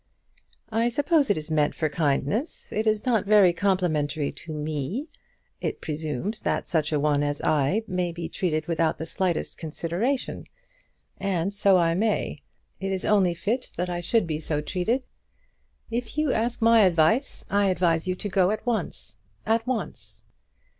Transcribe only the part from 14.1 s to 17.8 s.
be so treated. If you ask my advice, I